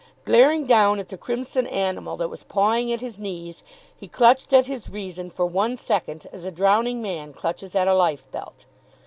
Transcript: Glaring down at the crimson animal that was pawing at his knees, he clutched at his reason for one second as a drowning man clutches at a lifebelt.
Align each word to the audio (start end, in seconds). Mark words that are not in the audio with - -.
Glaring 0.25 0.65
down 0.65 0.99
at 0.99 1.09
the 1.09 1.15
crimson 1.17 1.67
animal 1.67 2.17
that 2.17 2.27
was 2.31 2.41
pawing 2.41 2.91
at 2.91 3.01
his 3.01 3.19
knees, 3.19 3.61
he 3.95 4.07
clutched 4.07 4.51
at 4.51 4.65
his 4.65 4.89
reason 4.89 5.29
for 5.29 5.45
one 5.45 5.77
second 5.77 6.25
as 6.31 6.43
a 6.43 6.49
drowning 6.49 7.03
man 7.03 7.33
clutches 7.33 7.75
at 7.75 7.87
a 7.87 7.93
lifebelt. 7.93 8.65